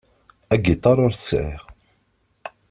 Agiṭar 0.53 0.97
ur 1.05 1.11
t-sεiɣ. 1.13 1.61